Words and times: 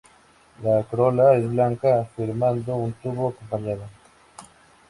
La 0.63 0.81
corola 0.83 1.35
es 1.35 1.47
blanca, 1.47 2.09
formando 2.15 2.75
un 2.75 2.91
tubo 2.93 3.27
acampanado. 3.29 3.83